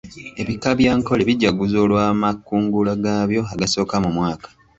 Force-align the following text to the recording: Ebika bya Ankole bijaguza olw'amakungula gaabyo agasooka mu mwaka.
Ebika 0.41 0.69
bya 0.77 0.91
Ankole 0.93 1.21
bijaguza 1.29 1.75
olw'amakungula 1.85 2.93
gaabyo 3.03 3.41
agasooka 3.53 3.95
mu 4.03 4.09
mwaka. 4.17 4.47